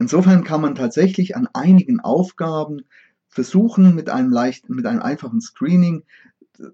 Insofern 0.00 0.42
kann 0.42 0.62
man 0.62 0.74
tatsächlich 0.74 1.36
an 1.36 1.46
einigen 1.54 2.00
Aufgaben 2.00 2.80
versuchen, 3.28 3.94
mit 3.94 4.10
einem 4.10 4.32
leichten, 4.32 4.74
mit 4.74 4.86
einem 4.86 5.02
einfachen 5.02 5.40
Screening 5.40 6.02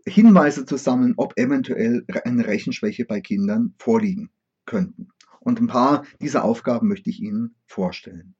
Hinweise 0.06 0.64
zu 0.64 0.78
sammeln, 0.78 1.12
ob 1.18 1.38
eventuell 1.38 2.06
eine 2.24 2.46
Rechenschwäche 2.46 3.04
bei 3.04 3.20
Kindern 3.20 3.74
vorliegen 3.78 4.30
könnten. 4.64 5.10
Und 5.48 5.62
ein 5.62 5.66
paar 5.66 6.04
dieser 6.20 6.44
Aufgaben 6.44 6.88
möchte 6.88 7.08
ich 7.08 7.20
Ihnen 7.20 7.54
vorstellen. 7.64 8.34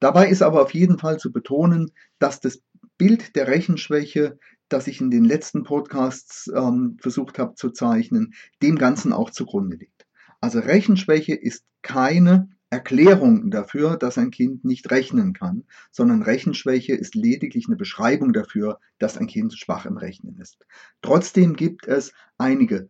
Dabei 0.00 0.30
ist 0.30 0.40
aber 0.40 0.62
auf 0.62 0.72
jeden 0.72 0.98
Fall 0.98 1.18
zu 1.18 1.30
betonen, 1.30 1.92
dass 2.18 2.40
das 2.40 2.62
Bild 2.96 3.36
der 3.36 3.46
Rechenschwäche, 3.46 4.38
das 4.70 4.86
ich 4.86 5.02
in 5.02 5.10
den 5.10 5.26
letzten 5.26 5.64
Podcasts 5.64 6.50
ähm, 6.56 6.96
versucht 6.98 7.38
habe 7.38 7.56
zu 7.56 7.68
zeichnen, 7.72 8.32
dem 8.62 8.76
Ganzen 8.76 9.12
auch 9.12 9.30
zugrunde 9.30 9.76
liegt. 9.76 10.06
Also 10.40 10.60
Rechenschwäche 10.60 11.34
ist 11.34 11.66
keine 11.82 12.48
Erklärung 12.70 13.50
dafür, 13.50 13.98
dass 13.98 14.16
ein 14.16 14.30
Kind 14.30 14.64
nicht 14.64 14.90
rechnen 14.90 15.34
kann, 15.34 15.64
sondern 15.90 16.22
Rechenschwäche 16.22 16.94
ist 16.94 17.16
lediglich 17.16 17.66
eine 17.66 17.76
Beschreibung 17.76 18.32
dafür, 18.32 18.80
dass 18.98 19.18
ein 19.18 19.26
Kind 19.26 19.52
schwach 19.52 19.84
im 19.84 19.98
Rechnen 19.98 20.38
ist. 20.40 20.56
Trotzdem 21.02 21.54
gibt 21.54 21.86
es 21.86 22.14
einige 22.38 22.88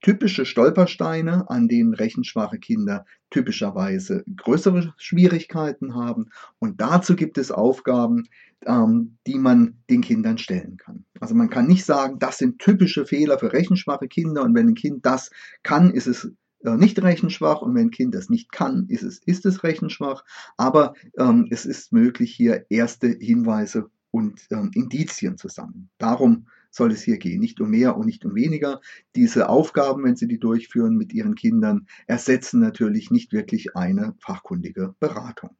typische 0.00 0.46
Stolpersteine, 0.46 1.48
an 1.50 1.68
denen 1.68 1.94
rechenschwache 1.94 2.58
Kinder 2.58 3.04
typischerweise 3.30 4.24
größere 4.36 4.94
Schwierigkeiten 4.96 5.94
haben. 5.94 6.30
Und 6.58 6.80
dazu 6.80 7.16
gibt 7.16 7.38
es 7.38 7.50
Aufgaben, 7.50 8.28
ähm, 8.64 9.16
die 9.26 9.38
man 9.38 9.78
den 9.90 10.00
Kindern 10.00 10.38
stellen 10.38 10.76
kann. 10.76 11.04
Also 11.20 11.34
man 11.34 11.50
kann 11.50 11.66
nicht 11.66 11.84
sagen, 11.84 12.18
das 12.18 12.38
sind 12.38 12.58
typische 12.58 13.06
Fehler 13.06 13.38
für 13.38 13.52
rechenschwache 13.52 14.08
Kinder 14.08 14.42
und 14.42 14.54
wenn 14.54 14.68
ein 14.68 14.74
Kind 14.74 15.04
das 15.04 15.30
kann, 15.62 15.90
ist 15.90 16.06
es 16.06 16.30
äh, 16.64 16.76
nicht 16.76 17.02
rechenschwach 17.02 17.62
und 17.62 17.74
wenn 17.74 17.88
ein 17.88 17.90
Kind 17.90 18.14
das 18.14 18.28
nicht 18.28 18.52
kann, 18.52 18.86
ist 18.88 19.02
es, 19.02 19.18
ist 19.18 19.46
es 19.46 19.62
rechenschwach. 19.62 20.24
Aber 20.56 20.94
ähm, 21.18 21.48
es 21.50 21.66
ist 21.66 21.92
möglich, 21.92 22.32
hier 22.34 22.66
erste 22.70 23.08
Hinweise 23.08 23.90
und 24.10 24.40
ähm, 24.50 24.70
Indizien 24.74 25.36
zu 25.36 25.48
sammeln. 25.48 25.90
Darum 25.98 26.46
soll 26.76 26.92
es 26.92 27.02
hier 27.02 27.18
gehen, 27.18 27.40
nicht 27.40 27.60
um 27.60 27.70
mehr 27.70 27.96
und 27.96 28.06
nicht 28.06 28.24
um 28.24 28.34
weniger. 28.34 28.80
Diese 29.14 29.48
Aufgaben, 29.48 30.04
wenn 30.04 30.16
Sie 30.16 30.28
die 30.28 30.38
durchführen 30.38 30.96
mit 30.96 31.12
Ihren 31.12 31.34
Kindern, 31.34 31.86
ersetzen 32.06 32.60
natürlich 32.60 33.10
nicht 33.10 33.32
wirklich 33.32 33.74
eine 33.76 34.14
fachkundige 34.20 34.94
Beratung. 35.00 35.56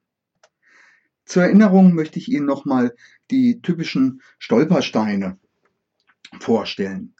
Zur 1.24 1.42
Erinnerung 1.42 1.94
möchte 1.94 2.18
ich 2.18 2.30
Ihnen 2.30 2.46
nochmal 2.46 2.94
die 3.30 3.60
typischen 3.60 4.22
Stolpersteine 4.38 5.38
vorstellen. 6.38 7.14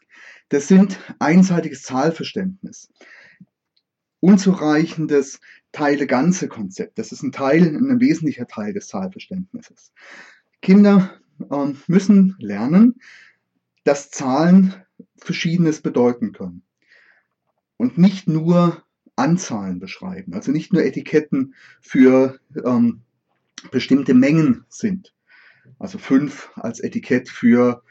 Das 0.49 0.69
sind 0.69 1.01
einseitiges 1.19 1.83
Zahlverständnis 1.83 2.89
unzureichendes 4.21 5.41
Teile-Ganze-Konzept. 5.73 6.99
Das 6.99 7.13
ist 7.13 7.23
ein 7.23 7.33
Teil, 7.33 7.63
ein 7.63 8.01
wesentlicher 8.01 8.47
Teil 8.47 8.73
des 8.73 8.89
Zahlverständnisses. 8.89 9.93
Kinder 10.63 11.15
äh, 11.51 11.73
müssen 11.87 12.35
lernen, 12.39 12.97
dass 13.87 14.11
Zahlen 14.11 14.75
Verschiedenes 15.17 15.81
bedeuten 15.81 16.33
können. 16.33 16.63
Und 17.77 17.99
nicht 17.99 18.27
nur 18.27 18.83
Anzahlen 19.15 19.79
beschreiben, 19.79 20.35
also 20.35 20.51
nicht 20.51 20.73
nur 20.73 20.83
Etiketten 20.83 21.55
für 21.81 22.39
ähm, 22.65 23.03
bestimmte 23.71 24.13
Mengen 24.13 24.65
sind. 24.69 25.15
Also 25.79 25.99
fünf 25.99 26.51
als 26.57 26.81
Etikett 26.81 27.29
für 27.29 27.83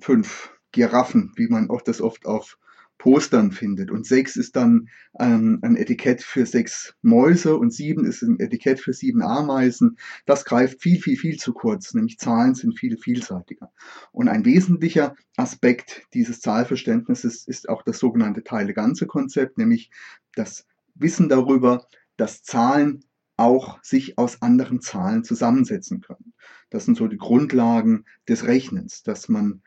fünf 0.00 0.52
Giraffen, 0.72 1.32
wie 1.36 1.48
man 1.48 1.70
auch 1.70 1.82
das 1.82 2.00
oft 2.00 2.26
auf 2.26 2.58
Postern 2.98 3.52
findet. 3.52 3.90
Und 3.90 4.06
sechs 4.06 4.36
ist 4.36 4.56
dann 4.56 4.88
ähm, 5.18 5.58
ein 5.62 5.76
Etikett 5.76 6.22
für 6.22 6.46
sechs 6.46 6.94
Mäuse 7.02 7.56
und 7.56 7.72
sieben 7.72 8.04
ist 8.06 8.22
ein 8.22 8.40
Etikett 8.40 8.80
für 8.80 8.92
sieben 8.92 9.22
Ameisen. 9.22 9.98
Das 10.26 10.44
greift 10.44 10.80
viel, 10.80 11.00
viel, 11.00 11.16
viel 11.16 11.36
zu 11.36 11.52
kurz, 11.52 11.94
nämlich 11.94 12.18
Zahlen 12.18 12.54
sind 12.54 12.78
viel 12.78 12.96
vielseitiger. 12.96 13.72
Und 14.12 14.28
ein 14.28 14.44
wesentlicher 14.44 15.14
Aspekt 15.36 16.06
dieses 16.14 16.40
Zahlverständnisses 16.40 17.46
ist 17.46 17.68
auch 17.68 17.82
das 17.82 17.98
sogenannte 17.98 18.42
Teile-Ganze-Konzept, 18.44 19.58
nämlich 19.58 19.90
das 20.34 20.66
Wissen 20.94 21.28
darüber, 21.28 21.86
dass 22.16 22.42
Zahlen 22.42 23.04
auch 23.36 23.82
sich 23.82 24.16
aus 24.16 24.42
anderen 24.42 24.80
Zahlen 24.80 25.24
zusammensetzen 25.24 26.00
können. 26.00 26.34
Das 26.70 26.84
sind 26.84 26.96
so 26.96 27.08
die 27.08 27.16
Grundlagen 27.16 28.04
des 28.28 28.46
Rechnens, 28.46 29.02
dass 29.02 29.28
man 29.28 29.62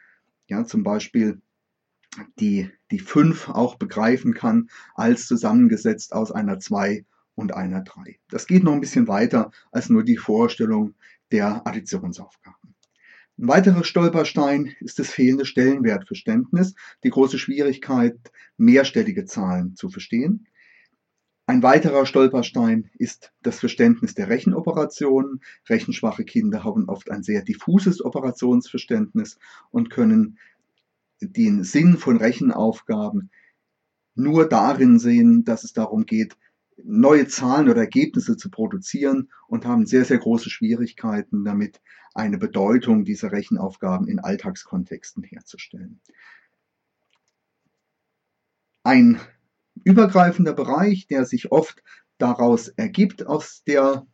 ja 0.47 0.65
zum 0.65 0.83
Beispiel 0.83 1.41
die, 2.39 2.69
die 2.91 2.99
5 2.99 3.49
auch 3.49 3.75
begreifen 3.75 4.33
kann 4.33 4.69
als 4.95 5.27
zusammengesetzt 5.27 6.13
aus 6.13 6.31
einer 6.31 6.59
2 6.59 7.05
und 7.35 7.53
einer 7.53 7.81
3. 7.81 8.19
Das 8.29 8.47
geht 8.47 8.63
noch 8.63 8.73
ein 8.73 8.81
bisschen 8.81 9.07
weiter 9.07 9.51
als 9.71 9.89
nur 9.89 10.03
die 10.03 10.17
Vorstellung 10.17 10.95
der 11.31 11.65
Additionsaufgaben. 11.67 12.75
Ein 13.39 13.47
weiterer 13.47 13.83
Stolperstein 13.83 14.73
ist 14.79 14.97
das 14.97 15.11
fehlende 15.11 15.45
Stellenwertverständnis, 15.45 16.73
die 17.03 17.11
große 17.11 17.37
Schwierigkeit, 17.37 18.17
mehrstellige 18.57 19.25
Zahlen 19.25 19.75
zu 19.75 19.89
verstehen. 19.89 20.47
Ein 21.45 21.61
weiterer 21.63 22.05
Stolperstein 22.05 22.89
ist 22.97 23.31
das 23.43 23.59
Verständnis 23.59 24.15
der 24.15 24.27
Rechenoperationen. 24.27 25.41
Rechenschwache 25.69 26.25
Kinder 26.25 26.63
haben 26.63 26.89
oft 26.89 27.11
ein 27.11 27.23
sehr 27.23 27.43
diffuses 27.43 28.03
Operationsverständnis 28.03 29.37
und 29.69 29.89
können 29.89 30.39
den 31.21 31.63
Sinn 31.63 31.97
von 31.97 32.17
Rechenaufgaben 32.17 33.31
nur 34.15 34.47
darin 34.47 34.99
sehen, 34.99 35.43
dass 35.43 35.63
es 35.63 35.73
darum 35.73 36.05
geht, 36.05 36.37
neue 36.83 37.27
Zahlen 37.27 37.69
oder 37.69 37.81
Ergebnisse 37.81 38.37
zu 38.37 38.49
produzieren 38.49 39.29
und 39.47 39.65
haben 39.65 39.85
sehr, 39.85 40.05
sehr 40.05 40.17
große 40.19 40.49
Schwierigkeiten 40.49 41.43
damit, 41.43 41.81
eine 42.13 42.39
Bedeutung 42.39 43.05
dieser 43.05 43.31
Rechenaufgaben 43.31 44.07
in 44.07 44.19
Alltagskontexten 44.19 45.23
herzustellen. 45.23 46.01
Ein 48.83 49.19
übergreifender 49.83 50.53
Bereich, 50.53 51.05
der 51.07 51.25
sich 51.25 51.51
oft 51.51 51.83
daraus 52.17 52.69
ergibt 52.69 53.27
aus 53.27 53.63
der 53.65 54.07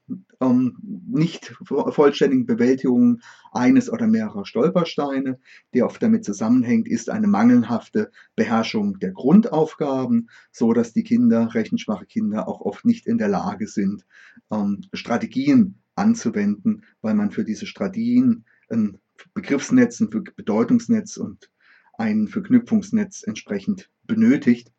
ähm, 0.44 0.78
nicht 1.08 1.56
vollständigen 1.64 2.46
Bewältigung 2.46 3.22
eines 3.52 3.90
oder 3.90 4.08
mehrerer 4.08 4.46
Stolpersteine, 4.46 5.40
der 5.74 5.86
oft 5.86 6.02
damit 6.02 6.26
zusammenhängt, 6.26 6.88
ist 6.88 7.10
eine 7.10 7.28
mangelhafte 7.28 8.12
Beherrschung 8.36 9.00
der 9.00 9.12
Grundaufgaben, 9.12 10.30
so 10.52 10.74
dass 10.74 10.94
die 10.94 11.04
Kinder, 11.04 11.54
rechenschwache 11.54 12.06
Kinder, 12.06 12.48
auch 12.48 12.62
oft 12.62 12.86
nicht 12.86 13.08
in 13.08 13.18
der 13.18 13.30
Lage 13.30 13.68
sind, 13.68 14.06
ähm, 14.52 14.82
Strategien 14.94 15.80
anzuwenden, 15.96 16.86
weil 17.02 17.14
man 17.14 17.32
für 17.32 17.44
diese 17.44 17.66
Strategien 17.66 18.46
ein 18.70 19.00
Begriffsnetz, 19.34 20.00
ein 20.00 20.10
Bedeutungsnetz 20.10 21.18
und 21.18 21.50
ein 21.98 22.28
Verknüpfungsnetz 22.28 23.24
entsprechend 23.24 23.90
benötigt. 24.04 24.72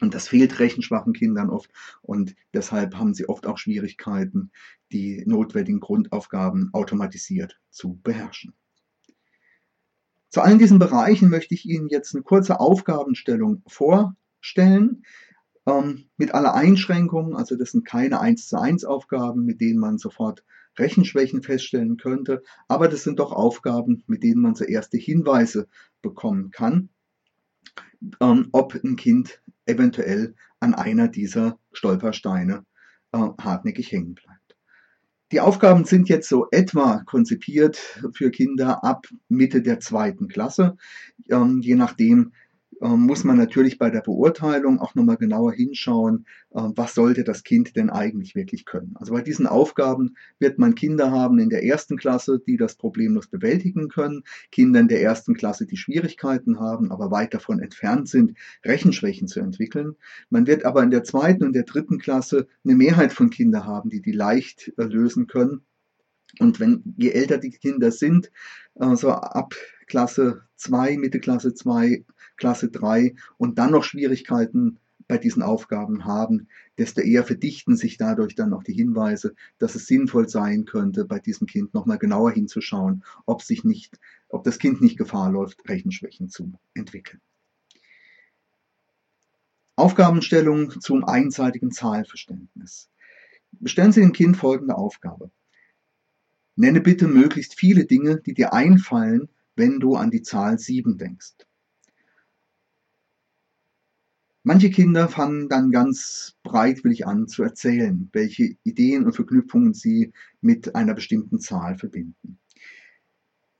Und 0.00 0.14
das 0.14 0.28
fehlt 0.28 0.58
rechenschwachen 0.60 1.12
Kindern 1.12 1.50
oft 1.50 1.70
und 2.00 2.34
deshalb 2.54 2.94
haben 2.94 3.12
sie 3.12 3.28
oft 3.28 3.46
auch 3.46 3.58
Schwierigkeiten, 3.58 4.50
die 4.92 5.22
notwendigen 5.26 5.80
Grundaufgaben 5.80 6.70
automatisiert 6.72 7.60
zu 7.70 8.00
beherrschen. 8.02 8.54
Zu 10.28 10.42
allen 10.42 10.58
diesen 10.58 10.78
Bereichen 10.78 11.28
möchte 11.28 11.54
ich 11.54 11.66
Ihnen 11.66 11.88
jetzt 11.88 12.14
eine 12.14 12.22
kurze 12.22 12.60
Aufgabenstellung 12.60 13.62
vorstellen, 13.66 15.04
ähm, 15.66 16.04
mit 16.16 16.34
aller 16.34 16.54
Einschränkungen. 16.54 17.34
Also 17.34 17.56
das 17.56 17.72
sind 17.72 17.84
keine 17.84 18.20
1 18.20 18.48
zu 18.48 18.60
1 18.60 18.84
Aufgaben, 18.84 19.44
mit 19.44 19.60
denen 19.60 19.80
man 19.80 19.98
sofort 19.98 20.44
Rechenschwächen 20.78 21.42
feststellen 21.42 21.96
könnte, 21.96 22.42
aber 22.68 22.86
das 22.86 23.02
sind 23.02 23.18
doch 23.18 23.32
Aufgaben, 23.32 24.04
mit 24.06 24.22
denen 24.22 24.40
man 24.40 24.54
so 24.54 24.64
erste 24.64 24.98
Hinweise 24.98 25.66
bekommen 26.00 26.52
kann 26.52 26.90
ähm, 28.20 28.48
ob 28.52 28.74
ein 28.74 28.96
Kind 28.96 29.42
eventuell 29.66 30.34
an 30.60 30.74
einer 30.74 31.08
dieser 31.08 31.58
Stolpersteine 31.72 32.64
äh, 33.12 33.18
hartnäckig 33.18 33.92
hängen 33.92 34.14
bleibt. 34.14 34.39
Die 35.32 35.40
Aufgaben 35.40 35.84
sind 35.84 36.08
jetzt 36.08 36.28
so 36.28 36.48
etwa 36.50 37.02
konzipiert 37.06 37.76
für 38.12 38.30
Kinder 38.30 38.82
ab 38.82 39.06
Mitte 39.28 39.62
der 39.62 39.78
zweiten 39.78 40.26
Klasse, 40.26 40.76
ähm, 41.28 41.60
je 41.60 41.76
nachdem, 41.76 42.32
muss 42.88 43.24
man 43.24 43.36
natürlich 43.36 43.78
bei 43.78 43.90
der 43.90 44.00
Beurteilung 44.00 44.80
auch 44.80 44.94
nochmal 44.94 45.18
genauer 45.18 45.52
hinschauen, 45.52 46.24
äh, 46.50 46.60
was 46.74 46.94
sollte 46.94 47.24
das 47.24 47.44
Kind 47.44 47.76
denn 47.76 47.90
eigentlich 47.90 48.34
wirklich 48.34 48.64
können. 48.64 48.94
Also 48.98 49.12
bei 49.12 49.20
diesen 49.20 49.46
Aufgaben 49.46 50.16
wird 50.38 50.58
man 50.58 50.74
Kinder 50.74 51.10
haben 51.10 51.38
in 51.38 51.50
der 51.50 51.62
ersten 51.64 51.98
Klasse, 51.98 52.40
die 52.46 52.56
das 52.56 52.76
problemlos 52.76 53.26
bewältigen 53.26 53.88
können, 53.88 54.22
Kinder 54.50 54.80
in 54.80 54.88
der 54.88 55.02
ersten 55.02 55.34
Klasse, 55.34 55.66
die 55.66 55.76
Schwierigkeiten 55.76 56.58
haben, 56.58 56.90
aber 56.90 57.10
weit 57.10 57.34
davon 57.34 57.60
entfernt 57.60 58.08
sind, 58.08 58.36
Rechenschwächen 58.64 59.28
zu 59.28 59.40
entwickeln. 59.40 59.96
Man 60.30 60.46
wird 60.46 60.64
aber 60.64 60.82
in 60.82 60.90
der 60.90 61.04
zweiten 61.04 61.44
und 61.44 61.52
der 61.52 61.64
dritten 61.64 61.98
Klasse 61.98 62.48
eine 62.64 62.74
Mehrheit 62.74 63.12
von 63.12 63.28
Kindern 63.28 63.66
haben, 63.66 63.90
die 63.90 64.00
die 64.00 64.12
leicht 64.12 64.72
äh, 64.78 64.84
lösen 64.84 65.26
können. 65.26 65.60
Und 66.38 66.60
wenn, 66.60 66.82
je 66.96 67.10
älter 67.10 67.38
die 67.38 67.50
Kinder 67.50 67.90
sind, 67.90 68.30
also 68.74 69.10
ab 69.10 69.54
Klasse 69.86 70.42
2, 70.56 70.96
Mitte 70.96 71.20
Klasse 71.20 71.52
2, 71.52 72.04
Klasse 72.40 72.70
3 72.70 73.14
und 73.36 73.58
dann 73.58 73.70
noch 73.70 73.84
Schwierigkeiten 73.84 74.78
bei 75.06 75.18
diesen 75.18 75.42
Aufgaben 75.42 76.04
haben, 76.04 76.48
desto 76.78 77.00
eher 77.00 77.24
verdichten 77.24 77.76
sich 77.76 77.98
dadurch 77.98 78.34
dann 78.34 78.50
noch 78.50 78.62
die 78.62 78.72
Hinweise, 78.72 79.34
dass 79.58 79.74
es 79.74 79.86
sinnvoll 79.86 80.28
sein 80.28 80.64
könnte, 80.64 81.04
bei 81.04 81.18
diesem 81.18 81.46
Kind 81.46 81.74
nochmal 81.74 81.98
genauer 81.98 82.30
hinzuschauen, 82.32 83.04
ob 83.26 83.42
sich 83.42 83.62
nicht, 83.62 83.98
ob 84.28 84.44
das 84.44 84.58
Kind 84.58 84.80
nicht 84.80 84.96
Gefahr 84.96 85.30
läuft, 85.30 85.68
Rechenschwächen 85.68 86.28
zu 86.28 86.52
entwickeln. 86.74 87.20
Aufgabenstellung 89.76 90.80
zum 90.80 91.04
einseitigen 91.04 91.72
Zahlverständnis. 91.72 92.88
Stellen 93.64 93.92
Sie 93.92 94.00
dem 94.00 94.12
Kind 94.12 94.36
folgende 94.36 94.76
Aufgabe. 94.76 95.30
Nenne 96.56 96.80
bitte 96.80 97.08
möglichst 97.08 97.58
viele 97.58 97.84
Dinge, 97.84 98.20
die 98.20 98.34
dir 98.34 98.52
einfallen, 98.52 99.28
wenn 99.56 99.80
du 99.80 99.96
an 99.96 100.10
die 100.10 100.22
Zahl 100.22 100.58
7 100.58 100.98
denkst. 100.98 101.34
Manche 104.42 104.70
Kinder 104.70 105.08
fangen 105.08 105.48
dann 105.48 105.70
ganz 105.70 106.36
breitwillig 106.42 107.06
an 107.06 107.28
zu 107.28 107.42
erzählen, 107.42 108.08
welche 108.12 108.56
Ideen 108.64 109.04
und 109.04 109.14
Verknüpfungen 109.14 109.74
sie 109.74 110.12
mit 110.40 110.74
einer 110.74 110.94
bestimmten 110.94 111.40
Zahl 111.40 111.76
verbinden. 111.76 112.38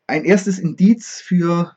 Ein 0.06 0.24
erstes 0.24 0.58
Indiz 0.58 1.20
für 1.20 1.76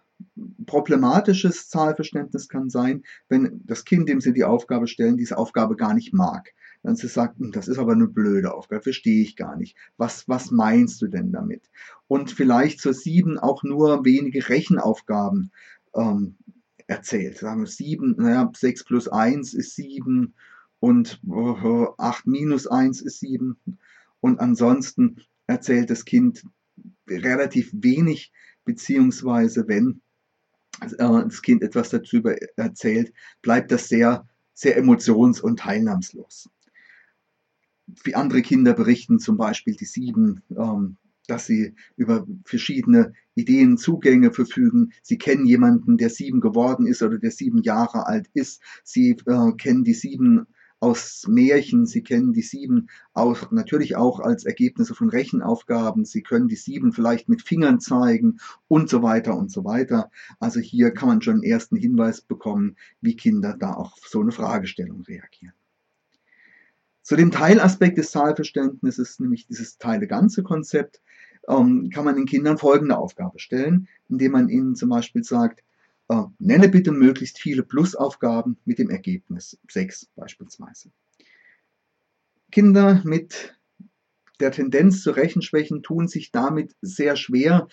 problematisches 0.65 1.67
Zahlverständnis 1.67 2.47
kann 2.47 2.69
sein, 2.69 3.03
wenn 3.27 3.61
das 3.65 3.83
Kind, 3.83 4.07
dem 4.07 4.21
Sie 4.21 4.31
die 4.31 4.45
Aufgabe 4.45 4.87
stellen, 4.87 5.17
diese 5.17 5.37
Aufgabe 5.37 5.75
gar 5.75 5.93
nicht 5.93 6.13
mag. 6.13 6.53
Dann 6.81 6.95
sie 6.95 7.07
sagt, 7.07 7.39
hm, 7.39 7.51
das 7.51 7.67
ist 7.67 7.77
aber 7.77 7.93
eine 7.93 8.07
blöde 8.07 8.53
Aufgabe, 8.53 8.83
verstehe 8.83 9.21
ich 9.21 9.35
gar 9.35 9.55
nicht. 9.55 9.77
Was, 9.97 10.27
was 10.27 10.51
meinst 10.51 11.01
du 11.01 11.07
denn 11.07 11.31
damit? 11.31 11.69
Und 12.07 12.31
vielleicht 12.31 12.79
zur 12.79 12.93
sieben 12.93 13.37
auch 13.37 13.63
nur 13.63 14.05
wenige 14.05 14.49
Rechenaufgaben 14.49 15.51
ähm, 15.95 16.35
erzählt. 16.87 17.37
Sagen 17.37 17.61
wir 17.61 17.67
sieben, 17.67 18.15
naja, 18.17 18.51
sechs 18.55 18.83
plus 18.83 19.07
eins 19.07 19.53
ist 19.53 19.75
sieben 19.75 20.33
und 20.79 21.21
acht 21.97 22.27
minus 22.27 22.67
eins 22.67 23.01
ist 23.01 23.19
sieben. 23.19 23.57
Und 24.19 24.39
ansonsten 24.39 25.17
erzählt 25.47 25.89
das 25.89 26.05
Kind 26.05 26.43
relativ 27.07 27.71
wenig, 27.73 28.31
beziehungsweise 28.65 29.67
wenn 29.67 30.01
äh, 30.81 30.87
das 30.97 31.41
Kind 31.41 31.61
etwas 31.63 31.89
darüber 31.89 32.35
erzählt, 32.57 33.13
bleibt 33.41 33.71
das 33.71 33.89
sehr, 33.89 34.27
sehr 34.53 34.77
emotions- 34.77 35.41
und 35.41 35.59
teilnahmslos. 35.59 36.49
Wie 38.03 38.15
andere 38.15 38.41
Kinder 38.41 38.73
berichten 38.73 39.19
zum 39.19 39.37
Beispiel 39.37 39.75
die 39.75 39.85
sieben, 39.85 40.41
ähm, 40.51 40.97
dass 41.27 41.45
sie 41.45 41.73
über 41.95 42.27
verschiedene 42.45 43.13
Ideen, 43.35 43.77
Zugänge 43.77 44.31
verfügen. 44.31 44.93
Sie 45.01 45.17
kennen 45.17 45.45
jemanden, 45.45 45.97
der 45.97 46.09
sieben 46.09 46.41
geworden 46.41 46.85
ist 46.85 47.01
oder 47.01 47.17
der 47.17 47.31
sieben 47.31 47.61
Jahre 47.61 48.05
alt 48.07 48.29
ist. 48.33 48.61
Sie 48.83 49.17
äh, 49.25 49.51
kennen 49.57 49.83
die 49.83 49.93
sieben 49.93 50.47
aus 50.83 51.25
Märchen, 51.29 51.85
Sie 51.85 52.03
kennen 52.03 52.33
die 52.33 52.41
sieben 52.41 52.89
auch 53.13 53.51
natürlich 53.51 53.95
auch 53.95 54.19
als 54.19 54.43
Ergebnisse 54.43 54.93
von 54.93 55.07
Rechenaufgaben, 55.07 56.03
Sie 56.03 56.23
können 56.23 56.49
die 56.49 56.57
sieben 56.57 56.91
vielleicht 56.91 57.29
mit 57.29 57.41
Fingern 57.41 57.79
zeigen 57.79 58.39
und 58.67 58.89
so 58.89 59.01
weiter 59.01 59.37
und 59.37 59.49
so 59.49 59.63
weiter. 59.63 60.11
Also 60.41 60.59
hier 60.59 60.91
kann 60.91 61.07
man 61.07 61.21
schon 61.21 61.35
einen 61.35 61.43
ersten 61.43 61.77
Hinweis 61.77 62.19
bekommen, 62.19 62.75
wie 62.99 63.15
Kinder 63.15 63.55
da 63.57 63.71
auf 63.71 63.93
so 64.05 64.19
eine 64.19 64.33
Fragestellung 64.33 65.03
reagieren. 65.03 65.53
Zu 67.03 67.17
dem 67.17 67.31
Teilaspekt 67.31 67.97
des 67.97 68.11
Zahlverständnisses, 68.11 69.19
nämlich 69.19 69.45
dieses 69.45 69.77
Teile-Ganze-Konzept, 69.77 71.01
ähm, 71.49 71.89
kann 71.93 72.05
man 72.05 72.15
den 72.15 72.25
Kindern 72.25 72.57
folgende 72.57 72.97
Aufgabe 72.97 73.39
stellen, 73.39 73.89
indem 74.09 74.31
man 74.31 74.47
ihnen 74.47 74.75
zum 74.75 74.89
Beispiel 74.89 75.23
sagt, 75.23 75.63
äh, 76.07 76.23
nenne 76.39 76.69
bitte 76.69 76.91
möglichst 76.91 77.39
viele 77.39 77.63
Plusaufgaben 77.63 78.57
mit 78.63 78.79
dem 78.79 78.89
Ergebnis 78.89 79.57
6 79.69 80.07
beispielsweise. 80.15 80.91
Kinder 82.51 83.01
mit 83.03 83.53
der 84.39 84.51
Tendenz 84.51 85.01
zu 85.01 85.11
Rechenschwächen 85.11 85.83
tun 85.83 86.07
sich 86.07 86.31
damit 86.31 86.75
sehr 86.81 87.15
schwer, 87.15 87.67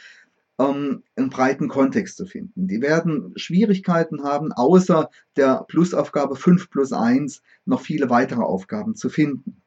ähm, 0.61 1.03
einen 1.17 1.31
breiten 1.31 1.69
Kontext 1.69 2.19
zu 2.19 2.27
finden. 2.27 2.69
Die 2.69 2.83
werden 2.83 3.33
Schwierigkeiten 3.37 4.23
haben, 4.23 4.53
außer 4.53 5.09
der 5.37 5.65
Plusaufgabe 5.69 6.37
5 6.37 6.71
plus 6.71 6.93
1 6.93 7.43
noch 7.65 7.81
viele 7.81 8.11
weitere 8.11 8.43
Aufgaben 8.43 8.95
zu 8.95 9.09
finden. 9.09 9.63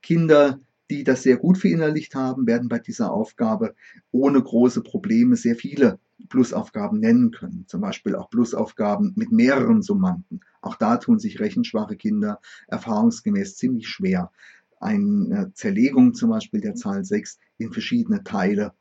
Kinder, 0.00 0.60
die 0.90 1.04
das 1.04 1.22
sehr 1.22 1.36
gut 1.36 1.58
verinnerlicht 1.58 2.14
haben, 2.14 2.46
werden 2.46 2.68
bei 2.68 2.78
dieser 2.78 3.12
Aufgabe 3.12 3.74
ohne 4.10 4.42
große 4.42 4.82
Probleme 4.82 5.36
sehr 5.36 5.54
viele 5.54 5.98
Plusaufgaben 6.30 6.98
nennen 6.98 7.30
können. 7.30 7.64
Zum 7.68 7.82
Beispiel 7.82 8.16
auch 8.16 8.30
Plusaufgaben 8.30 9.12
mit 9.16 9.30
mehreren 9.30 9.82
Summanden. 9.82 10.40
Auch 10.62 10.76
da 10.76 10.96
tun 10.96 11.18
sich 11.18 11.40
rechenschwache 11.40 11.96
Kinder 11.96 12.40
erfahrungsgemäß 12.68 13.56
ziemlich 13.56 13.88
schwer. 13.88 14.32
Eine 14.80 15.52
Zerlegung 15.54 16.14
zum 16.14 16.30
Beispiel 16.30 16.60
der 16.60 16.74
Zahl 16.74 17.04
6 17.04 17.38
in 17.58 17.72
verschiedene 17.72 18.24
Teile 18.24 18.72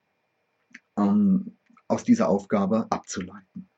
ähm, 0.97 1.56
aus 1.87 2.03
dieser 2.03 2.29
Aufgabe 2.29 2.87
abzuleiten. 2.89 3.69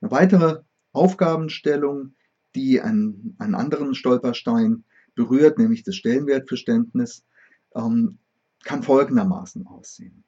Eine 0.00 0.10
weitere 0.10 0.62
Aufgabenstellung, 0.92 2.14
die 2.54 2.80
einen, 2.80 3.36
einen 3.38 3.54
anderen 3.54 3.94
Stolperstein 3.94 4.84
berührt, 5.14 5.58
nämlich 5.58 5.82
das 5.82 5.96
Stellenwertverständnis, 5.96 7.24
ähm, 7.74 8.18
kann 8.64 8.82
folgendermaßen 8.82 9.66
aussehen. 9.66 10.24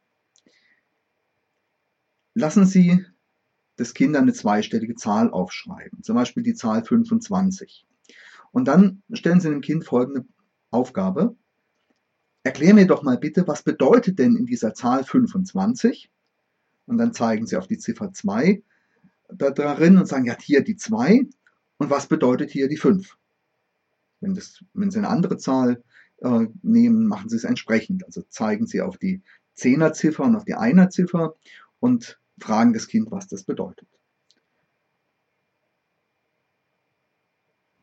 Lassen 2.35 2.66
Sie 2.66 3.04
das 3.76 3.94
Kind 3.94 4.16
eine 4.16 4.32
zweistellige 4.32 4.94
Zahl 4.94 5.30
aufschreiben, 5.30 6.02
zum 6.02 6.16
Beispiel 6.16 6.42
die 6.42 6.54
Zahl 6.54 6.85
25. 6.85 7.87
Und 8.52 8.66
dann 8.66 9.02
stellen 9.12 9.40
Sie 9.40 9.50
dem 9.50 9.61
Kind 9.61 9.85
folgende 9.85 10.25
Aufgabe. 10.70 11.37
Erklär 12.42 12.75
mir 12.75 12.87
doch 12.87 13.02
mal 13.02 13.18
bitte, 13.18 13.47
was 13.47 13.62
bedeutet 13.62 14.18
denn 14.18 14.37
in 14.37 14.47
dieser 14.47 14.75
Zahl 14.75 15.04
25? 15.04 16.11
Und 16.88 16.97
dann 16.97 17.12
zeigen 17.12 17.47
Sie 17.47 17.57
auf 17.57 17.66
die 17.66 17.78
Ziffer 17.78 18.12
2 18.12 18.62
da 19.28 19.50
darin 19.50 19.99
und 19.99 20.07
sagen, 20.07 20.25
ja, 20.25 20.37
hier 20.40 20.62
die 20.64 20.76
2 20.76 21.28
und 21.76 21.90
was 21.90 22.07
bedeutet 22.07 22.50
hier 22.50 22.66
die 22.66 22.78
5? 22.78 23.16
Wenn, 24.21 24.35
das, 24.35 24.64
wenn 24.73 24.90
Sie 24.90 24.99
eine 24.99 25.09
andere 25.09 25.37
Zahl 25.37 25.85
äh, 26.18 26.47
nehmen, 26.62 27.07
machen 27.07 27.28
Sie 27.28 27.37
es 27.37 27.45
entsprechend. 27.45 28.04
Also 28.07 28.23
zeigen 28.23 28.66
Sie 28.66 28.80
auf 28.80 28.97
die 28.97 29.23
Zehnerziffer 29.54 30.25
und 30.25 30.35
auf 30.35 30.47
die 30.47 30.54
Einerziffer 30.54 31.37
und 31.78 32.18
fragen 32.40 32.73
das 32.73 32.88
Kind, 32.88 33.11
was 33.11 33.28
das 33.28 33.45
bedeutet. 33.45 33.87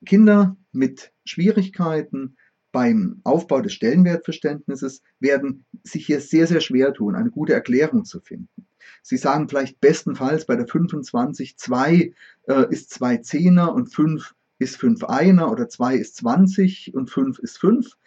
Kinder 0.04 0.58
mit 0.72 1.14
Schwierigkeiten 1.26 2.38
beim 2.76 3.22
Aufbau 3.24 3.62
des 3.62 3.72
Stellenwertverständnisses 3.72 5.02
werden 5.22 5.64
sich 5.84 6.08
hier 6.08 6.20
sehr, 6.20 6.46
sehr 6.46 6.60
schwer 6.60 6.94
tun, 6.94 7.16
eine 7.16 7.32
gute 7.32 7.54
Erklärung 7.54 8.04
zu 8.04 8.20
finden. 8.20 8.68
Sie 9.02 9.16
sagen 9.16 9.48
vielleicht 9.48 9.80
bestenfalls 9.80 10.46
bei 10.46 10.58
der 10.58 10.68
25, 10.68 11.56
2 11.56 12.14
äh, 12.50 12.66
ist 12.70 12.90
2 12.90 13.20
Zehner 13.20 13.74
und 13.74 13.88
5 13.88 14.36
ist 14.60 14.76
5 14.76 15.06
Einer 15.06 15.50
oder 15.50 15.70
2 15.70 15.96
ist 15.96 16.18
20 16.18 16.94
und 16.94 17.10
5 17.10 17.40
ist 17.40 17.60
5. 17.60 17.98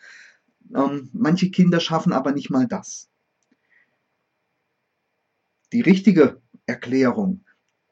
Ähm, 0.76 1.08
manche 1.14 1.50
Kinder 1.50 1.80
schaffen 1.80 2.12
aber 2.12 2.32
nicht 2.32 2.50
mal 2.50 2.66
das. 2.66 3.08
Die 5.72 5.80
richtige 5.80 6.42
Erklärung, 6.66 7.42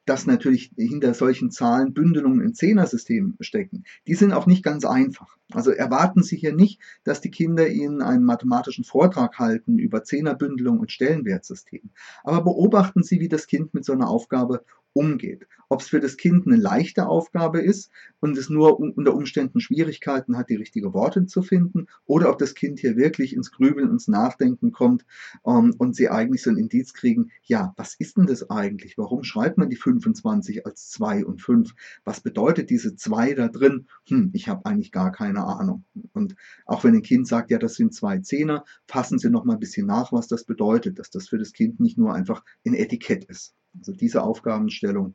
dass 0.07 0.27
natürlich 0.27 0.71
hinter 0.77 1.13
solchen 1.13 1.51
Zahlen 1.51 1.93
Bündelungen 1.93 2.41
in 2.41 2.55
Zehnersystemen 2.55 3.37
stecken, 3.41 3.85
die 4.07 4.15
sind 4.15 4.33
auch 4.33 4.47
nicht 4.47 4.63
ganz 4.63 4.85
einfach. 4.85 5.37
Also 5.53 5.71
erwarten 5.71 6.23
Sie 6.23 6.37
hier 6.37 6.55
nicht, 6.55 6.81
dass 7.05 7.21
die 7.21 7.31
Kinder 7.31 7.69
Ihnen 7.69 8.03
einen 8.03 8.25
mathematischen 8.25 8.85
Vortrag 8.85 9.39
halten 9.39 9.79
über 9.79 10.03
Zehnerbündelung 10.03 10.81
und 10.81 10.91
Stellenwertsystem. 10.91 11.91
Aber 12.25 12.43
beobachten 12.43 13.03
Sie, 13.03 13.21
wie 13.21 13.29
das 13.29 13.47
Kind 13.47 13.75
mit 13.75 13.85
so 13.85 13.93
einer 13.93 14.09
Aufgabe 14.09 14.65
umgeht. 14.97 15.47
Ob 15.69 15.81
es 15.81 15.89
für 15.89 16.01
das 16.01 16.17
Kind 16.17 16.47
eine 16.47 16.57
leichte 16.57 17.07
Aufgabe 17.07 17.61
ist 17.61 17.91
und 18.21 18.39
es 18.39 18.49
nur 18.49 18.79
unter 18.79 19.15
Umständen 19.15 19.61
Schwierigkeiten 19.61 20.37
hat, 20.37 20.49
die 20.49 20.55
richtigen 20.55 20.95
Worte 20.95 21.27
zu 21.27 21.43
finden, 21.43 21.87
oder 22.07 22.31
ob 22.31 22.39
das 22.39 22.55
Kind 22.55 22.79
hier 22.79 22.97
wirklich 22.97 23.35
ins 23.35 23.51
Grübeln, 23.51 23.91
ins 23.91 24.09
Nachdenken 24.09 24.73
kommt 24.73 25.05
ähm, 25.45 25.75
und 25.77 25.95
sie 25.95 26.09
eigentlich 26.09 26.43
so 26.43 26.51
ein 26.51 26.57
Indiz 26.57 26.95
kriegen, 26.95 27.31
ja, 27.43 27.75
was 27.77 27.95
ist 27.95 28.17
denn 28.17 28.27
das 28.27 28.49
eigentlich? 28.49 28.97
Warum 28.97 29.23
schreibt 29.23 29.59
man 29.59 29.69
die 29.69 29.77
25 29.77 30.65
als 30.65 30.91
2 30.91 31.27
und 31.27 31.43
5? 31.43 31.75
Was 32.05 32.21
bedeutet 32.21 32.71
diese 32.71 32.97
2 32.97 33.35
da 33.35 33.49
drin? 33.49 33.87
Hm, 34.09 34.31
ich 34.33 34.49
habe 34.49 34.65
eigentlich 34.67 34.93
gar 34.93 35.13
keine 35.13 35.45
Ahnung. 35.45 35.85
Und 36.13 36.37
auch 36.65 36.85
wenn 36.85 36.95
ein 36.95 37.03
Kind 37.03 37.29
sagt, 37.29 37.51
ja, 37.51 37.59
das 37.59 37.75
sind 37.75 37.93
zwei 37.93 38.19
Zehner, 38.19 38.65
fassen 38.87 39.19
Sie 39.19 39.31
noch 39.31 39.45
mal 39.45 39.55
ein 39.55 39.61
bisschen 39.61 39.87
nach, 39.87 40.13
was 40.13 40.29
das 40.29 40.45
bedeutet, 40.45 40.99
dass 40.99 41.11
das 41.11 41.29
für 41.29 41.39
das 41.39 41.53
Kind 41.53 41.81
nicht 41.81 41.99
nur 41.99 42.15
einfach 42.15 42.45
ein 42.65 42.75
Etikett 42.75 43.25
ist. 43.25 43.55
Also 43.79 43.93
diese 43.93 44.23
Aufgabenstellung 44.23 45.15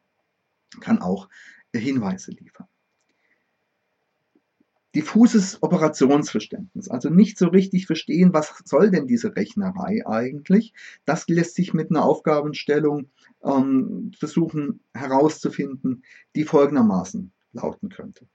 kann 0.79 1.01
auch 1.01 1.29
Hinweise 1.73 2.31
liefern. 2.31 2.67
Diffuses 4.93 5.63
Operationsverständnis, 5.63 6.89
also 6.89 7.09
nicht 7.09 7.37
so 7.37 7.47
richtig 7.47 7.85
verstehen, 7.87 8.33
was 8.33 8.61
soll 8.65 8.91
denn 8.91 9.07
diese 9.07 9.33
Rechnerei 9.37 10.05
eigentlich. 10.05 10.73
Das 11.05 11.29
lässt 11.29 11.55
sich 11.55 11.73
mit 11.73 11.91
einer 11.91 12.03
Aufgabenstellung 12.03 13.09
ähm, 13.41 14.11
versuchen 14.19 14.81
herauszufinden, 14.93 16.03
die 16.35 16.43
folgendermaßen 16.43 17.31
lauten 17.53 17.87
könnte. 17.87 18.27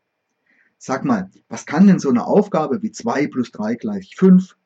Sag 0.78 1.04
mal, 1.04 1.30
was 1.48 1.66
kann 1.66 1.86
denn 1.86 1.98
so 1.98 2.08
eine 2.08 2.26
Aufgabe 2.26 2.82
wie 2.82 2.92
2 2.92 3.26
plus 3.26 3.50
3 3.50 3.74
gleich 3.74 4.14
5 4.16 4.56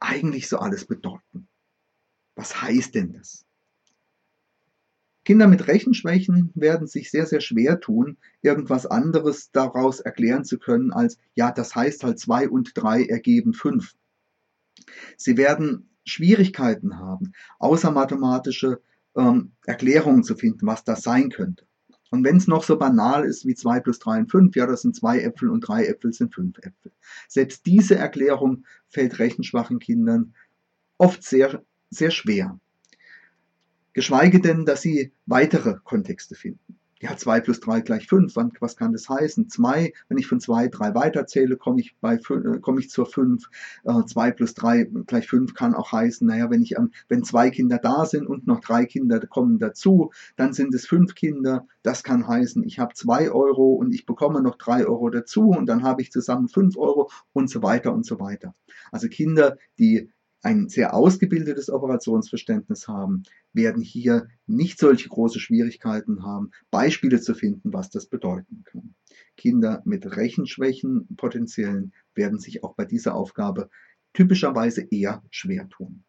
eigentlich 0.00 0.48
so 0.48 0.58
alles 0.58 0.84
bedeuten? 0.84 1.48
Was 2.34 2.60
heißt 2.60 2.96
denn 2.96 3.12
das? 3.12 3.44
Kinder 5.30 5.46
mit 5.46 5.68
Rechenschwächen 5.68 6.50
werden 6.56 6.88
sich 6.88 7.08
sehr, 7.08 7.24
sehr 7.24 7.40
schwer 7.40 7.78
tun, 7.78 8.16
irgendwas 8.42 8.84
anderes 8.84 9.52
daraus 9.52 10.00
erklären 10.00 10.44
zu 10.44 10.58
können 10.58 10.90
als, 10.90 11.18
ja, 11.36 11.52
das 11.52 11.76
heißt 11.76 12.02
halt 12.02 12.18
zwei 12.18 12.48
und 12.48 12.72
drei 12.74 13.04
ergeben 13.04 13.54
fünf. 13.54 13.94
Sie 15.16 15.36
werden 15.36 15.88
Schwierigkeiten 16.04 16.98
haben, 16.98 17.30
außermathematische 17.60 18.80
ähm, 19.14 19.52
Erklärungen 19.66 20.24
zu 20.24 20.34
finden, 20.34 20.66
was 20.66 20.82
das 20.82 21.02
sein 21.02 21.30
könnte. 21.30 21.64
Und 22.10 22.24
wenn 22.24 22.38
es 22.38 22.48
noch 22.48 22.64
so 22.64 22.76
banal 22.76 23.24
ist 23.24 23.46
wie 23.46 23.54
zwei 23.54 23.78
plus 23.78 24.00
drei 24.00 24.18
und 24.18 24.32
fünf, 24.32 24.56
ja, 24.56 24.66
das 24.66 24.82
sind 24.82 24.96
zwei 24.96 25.20
Äpfel 25.20 25.48
und 25.48 25.60
drei 25.60 25.86
Äpfel 25.86 26.12
sind 26.12 26.34
fünf 26.34 26.58
Äpfel. 26.58 26.90
Selbst 27.28 27.66
diese 27.66 27.94
Erklärung 27.94 28.64
fällt 28.88 29.20
rechenschwachen 29.20 29.78
Kindern 29.78 30.34
oft 30.98 31.22
sehr, 31.22 31.62
sehr 31.88 32.10
schwer 32.10 32.58
geschweige 33.92 34.40
denn, 34.40 34.64
dass 34.64 34.82
sie 34.82 35.12
weitere 35.26 35.76
Kontexte 35.84 36.34
finden. 36.34 36.80
Ja, 37.02 37.16
2 37.16 37.40
plus 37.40 37.60
3 37.60 37.80
gleich 37.80 38.06
5, 38.06 38.34
was 38.60 38.76
kann 38.76 38.92
das 38.92 39.08
heißen? 39.08 39.48
2, 39.48 39.94
wenn 40.08 40.18
ich 40.18 40.26
von 40.26 40.38
2, 40.38 40.68
3 40.68 40.94
weiterzähle, 40.94 41.56
komme 41.56 41.80
ich, 41.80 41.96
bei, 41.98 42.16
äh, 42.16 42.78
ich 42.78 42.90
zur 42.90 43.06
5. 43.06 43.48
2 44.06 44.28
äh, 44.28 44.32
plus 44.32 44.52
3 44.52 44.84
gleich 45.06 45.26
5 45.26 45.54
kann 45.54 45.74
auch 45.74 45.92
heißen, 45.92 46.26
naja, 46.26 46.50
wenn, 46.50 46.60
ich, 46.60 46.76
wenn 47.08 47.24
zwei 47.24 47.48
Kinder 47.48 47.78
da 47.78 48.04
sind 48.04 48.26
und 48.26 48.46
noch 48.46 48.60
drei 48.60 48.84
Kinder 48.84 49.18
kommen 49.26 49.58
dazu, 49.58 50.12
dann 50.36 50.52
sind 50.52 50.74
es 50.74 50.86
fünf 50.86 51.14
Kinder. 51.14 51.66
Das 51.82 52.02
kann 52.02 52.28
heißen, 52.28 52.64
ich 52.64 52.78
habe 52.78 52.92
2 52.92 53.30
Euro 53.30 53.72
und 53.72 53.94
ich 53.94 54.04
bekomme 54.04 54.42
noch 54.42 54.56
3 54.56 54.84
Euro 54.84 55.08
dazu 55.08 55.48
und 55.48 55.64
dann 55.64 55.82
habe 55.82 56.02
ich 56.02 56.12
zusammen 56.12 56.48
5 56.48 56.76
Euro 56.76 57.10
und 57.32 57.48
so 57.48 57.62
weiter 57.62 57.94
und 57.94 58.04
so 58.04 58.20
weiter. 58.20 58.54
Also 58.92 59.08
Kinder, 59.08 59.56
die 59.78 60.10
ein 60.42 60.68
sehr 60.68 60.94
ausgebildetes 60.94 61.70
Operationsverständnis 61.70 62.88
haben, 62.88 63.24
werden 63.52 63.82
hier 63.82 64.28
nicht 64.46 64.78
solche 64.78 65.08
große 65.08 65.38
Schwierigkeiten 65.38 66.24
haben, 66.24 66.50
Beispiele 66.70 67.20
zu 67.20 67.34
finden, 67.34 67.72
was 67.72 67.90
das 67.90 68.06
bedeuten 68.06 68.64
kann. 68.64 68.94
Kinder 69.36 69.82
mit 69.84 70.16
Rechenschwächen 70.16 71.08
potenziellen 71.16 71.92
werden 72.14 72.38
sich 72.38 72.64
auch 72.64 72.74
bei 72.74 72.84
dieser 72.84 73.14
Aufgabe 73.14 73.70
typischerweise 74.12 74.82
eher 74.82 75.22
schwer 75.30 75.68
tun. 75.68 76.04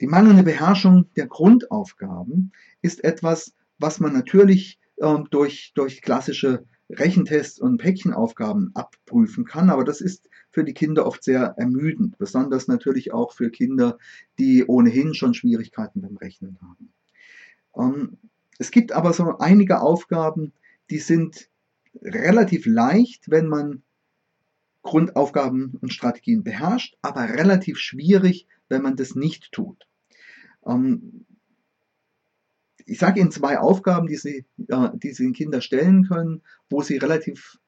Die 0.00 0.06
mangelnde 0.06 0.42
Beherrschung 0.42 1.06
der 1.14 1.28
Grundaufgaben 1.28 2.52
ist 2.80 3.04
etwas, 3.04 3.54
was 3.78 4.00
man 4.00 4.12
natürlich 4.12 4.80
äh, 4.96 5.18
durch, 5.30 5.72
durch 5.74 6.02
klassische 6.02 6.64
Rechentests 6.90 7.60
und 7.60 7.78
Päckchenaufgaben 7.78 8.72
abprüfen 8.74 9.44
kann. 9.44 9.70
Aber 9.70 9.84
das 9.84 10.00
ist 10.00 10.28
für 10.52 10.64
die 10.64 10.74
Kinder 10.74 11.06
oft 11.06 11.24
sehr 11.24 11.54
ermüdend, 11.56 12.18
besonders 12.18 12.68
natürlich 12.68 13.12
auch 13.12 13.32
für 13.32 13.50
Kinder, 13.50 13.98
die 14.38 14.64
ohnehin 14.64 15.14
schon 15.14 15.34
Schwierigkeiten 15.34 16.02
beim 16.02 16.16
Rechnen 16.16 16.58
haben. 16.60 16.92
Ähm, 17.76 18.18
es 18.58 18.70
gibt 18.70 18.92
aber 18.92 19.12
so 19.12 19.38
einige 19.38 19.80
Aufgaben, 19.80 20.52
die 20.90 20.98
sind 20.98 21.48
relativ 22.02 22.66
leicht, 22.66 23.30
wenn 23.30 23.48
man 23.48 23.82
Grundaufgaben 24.82 25.78
und 25.80 25.92
Strategien 25.92 26.44
beherrscht, 26.44 26.96
aber 27.02 27.22
relativ 27.22 27.78
schwierig, 27.78 28.46
wenn 28.68 28.82
man 28.82 28.96
das 28.96 29.14
nicht 29.14 29.52
tut. 29.52 29.86
Ähm, 30.66 31.24
ich 32.84 32.98
sage 32.98 33.20
Ihnen 33.20 33.30
zwei 33.30 33.58
Aufgaben, 33.58 34.06
die 34.06 34.16
Sie, 34.16 34.44
äh, 34.68 34.88
die 34.94 35.12
Sie 35.12 35.24
den 35.24 35.32
Kindern 35.32 35.62
stellen 35.62 36.06
können, 36.06 36.42
wo 36.68 36.82
Sie 36.82 36.96
relativ 36.96 37.58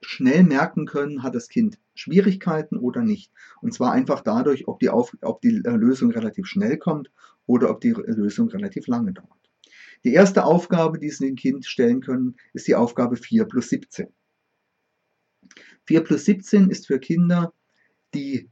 schnell 0.00 0.44
merken 0.44 0.86
können, 0.86 1.22
hat 1.22 1.34
das 1.34 1.48
Kind 1.48 1.78
Schwierigkeiten 1.94 2.78
oder 2.78 3.02
nicht. 3.02 3.32
Und 3.60 3.74
zwar 3.74 3.92
einfach 3.92 4.20
dadurch, 4.20 4.68
ob 4.68 4.78
die, 4.78 4.90
Auf 4.90 5.16
ob 5.22 5.40
die 5.40 5.50
Lösung 5.50 6.10
relativ 6.12 6.46
schnell 6.46 6.76
kommt 6.76 7.10
oder 7.46 7.70
ob 7.70 7.80
die 7.80 7.90
Lösung 7.90 8.48
relativ 8.48 8.86
lange 8.86 9.12
dauert. 9.12 9.38
Die 10.04 10.12
erste 10.12 10.44
Aufgabe, 10.44 10.98
die 10.98 11.10
Sie 11.10 11.26
dem 11.26 11.36
Kind 11.36 11.66
stellen 11.66 12.00
können, 12.00 12.36
ist 12.52 12.68
die 12.68 12.76
Aufgabe 12.76 13.16
4 13.16 13.44
plus 13.46 13.68
17. 13.70 14.06
4 15.86 16.00
plus 16.02 16.24
17 16.24 16.70
ist 16.70 16.86
für 16.86 17.00
Kinder, 17.00 17.52
die 18.14 18.48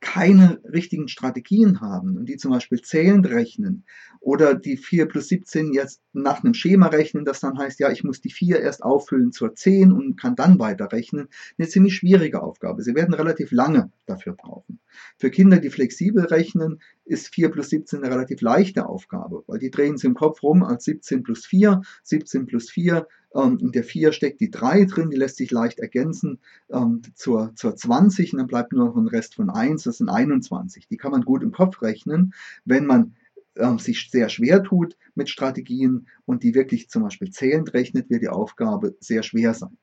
keine 0.00 0.60
richtigen 0.64 1.08
Strategien 1.08 1.80
haben 1.80 2.16
und 2.16 2.26
die 2.26 2.36
zum 2.36 2.50
Beispiel 2.50 2.80
zählend 2.80 3.28
rechnen 3.28 3.84
oder 4.20 4.54
die 4.54 4.76
4 4.76 5.06
plus 5.06 5.28
17 5.28 5.72
jetzt 5.72 6.02
nach 6.12 6.44
einem 6.44 6.54
Schema 6.54 6.88
rechnen, 6.88 7.24
das 7.24 7.40
dann 7.40 7.58
heißt, 7.58 7.80
ja, 7.80 7.90
ich 7.90 8.04
muss 8.04 8.20
die 8.20 8.30
4 8.30 8.60
erst 8.60 8.82
auffüllen 8.82 9.32
zur 9.32 9.54
10 9.54 9.92
und 9.92 10.16
kann 10.20 10.36
dann 10.36 10.58
weiterrechnen, 10.58 11.28
eine 11.58 11.68
ziemlich 11.68 11.96
schwierige 11.96 12.42
Aufgabe. 12.42 12.82
Sie 12.82 12.94
werden 12.94 13.14
relativ 13.14 13.50
lange 13.50 13.90
dafür 14.06 14.34
brauchen. 14.34 14.78
Für 15.16 15.30
Kinder, 15.30 15.58
die 15.58 15.70
flexibel 15.70 16.24
rechnen, 16.24 16.80
ist 17.04 17.34
4 17.34 17.50
plus 17.50 17.70
17 17.70 18.02
eine 18.02 18.14
relativ 18.14 18.42
leichte 18.42 18.86
Aufgabe, 18.86 19.42
weil 19.46 19.58
die 19.58 19.70
drehen 19.70 19.96
sie 19.96 20.06
im 20.06 20.14
Kopf 20.14 20.42
rum 20.42 20.62
als 20.62 20.84
17 20.84 21.22
plus 21.22 21.46
4, 21.46 21.80
17 22.02 22.46
plus 22.46 22.70
4 22.70 23.06
ähm, 23.34 23.58
in 23.60 23.72
der 23.72 23.84
4 23.84 24.12
steckt 24.12 24.40
die 24.40 24.50
3 24.50 24.84
drin, 24.84 25.10
die 25.10 25.16
lässt 25.16 25.36
sich 25.36 25.50
leicht 25.50 25.78
ergänzen 25.78 26.40
ähm, 26.70 27.02
zur, 27.14 27.52
zur 27.54 27.76
20 27.76 28.32
und 28.32 28.38
dann 28.38 28.46
bleibt 28.48 28.72
nur 28.72 28.86
noch 28.86 28.96
ein 28.96 29.08
Rest 29.08 29.36
von 29.36 29.50
1, 29.50 29.84
das 29.84 29.98
sind 29.98 30.08
21. 30.08 30.88
Die 30.88 30.96
kann 30.96 31.12
man 31.12 31.22
gut 31.22 31.42
im 31.42 31.52
Kopf 31.52 31.80
rechnen, 31.82 32.34
wenn 32.64 32.86
man 32.86 33.14
ähm, 33.60 33.78
sich 33.78 34.10
sehr 34.10 34.28
schwer 34.28 34.62
tut 34.62 34.96
mit 35.14 35.28
Strategien 35.28 36.08
und 36.24 36.42
die 36.42 36.54
wirklich 36.54 36.88
zum 36.88 37.02
Beispiel 37.02 37.30
zählend 37.30 37.74
rechnet, 37.74 38.10
wird 38.10 38.22
die 38.22 38.28
Aufgabe 38.28 38.96
sehr 39.00 39.22
schwer 39.22 39.54
sein. 39.54 39.76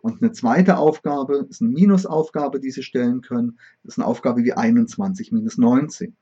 Und 0.00 0.22
eine 0.22 0.32
zweite 0.32 0.76
Aufgabe 0.76 1.46
ist 1.48 1.60
eine 1.60 1.70
Minusaufgabe, 1.70 2.60
die 2.60 2.70
Sie 2.70 2.82
stellen 2.82 3.20
können. 3.20 3.58
Das 3.82 3.94
ist 3.94 3.98
eine 3.98 4.06
Aufgabe 4.06 4.44
wie 4.44 4.52
21 4.52 5.32
minus 5.32 5.58
19. 5.58 6.16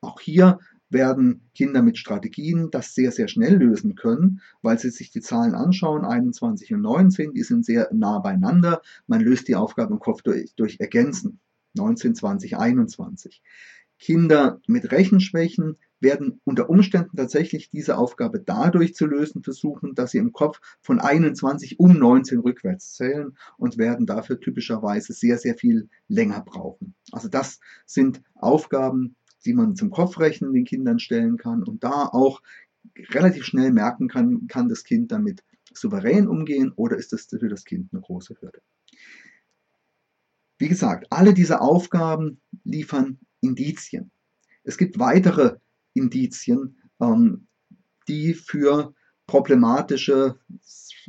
Auch 0.00 0.20
hier 0.20 0.58
werden 0.90 1.50
Kinder 1.54 1.82
mit 1.82 1.98
Strategien 1.98 2.70
das 2.70 2.94
sehr, 2.94 3.12
sehr 3.12 3.28
schnell 3.28 3.56
lösen 3.56 3.94
können, 3.94 4.40
weil 4.62 4.78
sie 4.78 4.90
sich 4.90 5.10
die 5.10 5.20
Zahlen 5.20 5.54
anschauen, 5.54 6.04
21 6.04 6.72
und 6.72 6.80
19, 6.80 7.34
die 7.34 7.42
sind 7.42 7.64
sehr 7.64 7.90
nah 7.92 8.20
beieinander. 8.20 8.80
Man 9.06 9.20
löst 9.20 9.48
die 9.48 9.56
Aufgabe 9.56 9.92
im 9.92 10.00
Kopf 10.00 10.22
durch, 10.22 10.54
durch 10.54 10.80
Ergänzen. 10.80 11.40
19, 11.74 12.14
20, 12.14 12.56
21. 12.56 13.42
Kinder 13.98 14.60
mit 14.66 14.90
Rechenschwächen 14.90 15.76
werden 16.00 16.40
unter 16.44 16.70
Umständen 16.70 17.16
tatsächlich 17.16 17.70
diese 17.70 17.98
Aufgabe 17.98 18.40
dadurch 18.40 18.94
zu 18.94 19.06
lösen 19.06 19.42
versuchen, 19.42 19.94
dass 19.94 20.12
sie 20.12 20.18
im 20.18 20.32
Kopf 20.32 20.60
von 20.80 21.00
21 21.00 21.80
um 21.80 21.98
19 21.98 22.40
rückwärts 22.40 22.94
zählen 22.94 23.36
und 23.56 23.78
werden 23.78 24.06
dafür 24.06 24.40
typischerweise 24.40 25.12
sehr, 25.12 25.38
sehr 25.38 25.56
viel 25.56 25.88
länger 26.08 26.42
brauchen. 26.42 26.94
Also 27.10 27.28
das 27.28 27.60
sind 27.86 28.22
Aufgaben, 28.34 29.16
die 29.44 29.54
man 29.54 29.76
zum 29.76 29.90
Kopfrechnen 29.90 30.52
den 30.52 30.64
Kindern 30.64 30.98
stellen 30.98 31.36
kann 31.36 31.62
und 31.62 31.84
da 31.84 32.06
auch 32.06 32.42
relativ 33.10 33.44
schnell 33.44 33.72
merken 33.72 34.08
kann, 34.08 34.46
kann 34.48 34.68
das 34.68 34.84
Kind 34.84 35.12
damit 35.12 35.42
souverän 35.72 36.26
umgehen 36.26 36.72
oder 36.74 36.96
ist 36.96 37.12
das 37.12 37.26
für 37.26 37.48
das 37.48 37.64
Kind 37.64 37.92
eine 37.92 38.00
große 38.00 38.36
Hürde. 38.40 38.60
Wie 40.58 40.68
gesagt, 40.68 41.06
alle 41.10 41.34
diese 41.34 41.60
Aufgaben 41.60 42.40
liefern 42.64 43.18
Indizien. 43.40 44.10
Es 44.64 44.76
gibt 44.76 44.98
weitere 44.98 45.56
Indizien, 45.98 46.76
ähm, 47.00 47.46
die 48.08 48.34
für 48.34 48.94
problematische 49.26 50.38